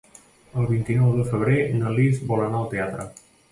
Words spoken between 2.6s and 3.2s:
al teatre.